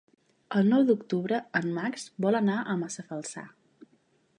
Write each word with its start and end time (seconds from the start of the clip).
El 0.59 0.69
nou 0.71 0.85
d'octubre 0.87 1.41
en 1.61 1.69
Max 1.77 2.09
vol 2.27 2.41
anar 2.43 2.59
a 2.75 2.79
Massalfassar. 2.87 3.47